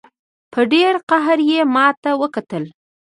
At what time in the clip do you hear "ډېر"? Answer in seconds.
0.73-0.93